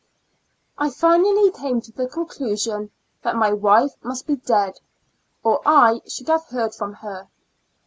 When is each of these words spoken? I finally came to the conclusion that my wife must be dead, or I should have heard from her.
I 0.79 0.89
finally 0.89 1.51
came 1.51 1.79
to 1.81 1.91
the 1.91 2.07
conclusion 2.09 2.89
that 3.21 3.35
my 3.35 3.53
wife 3.53 3.91
must 4.01 4.25
be 4.25 4.35
dead, 4.35 4.79
or 5.43 5.61
I 5.63 6.01
should 6.07 6.27
have 6.27 6.45
heard 6.47 6.73
from 6.73 6.93
her. 7.05 7.29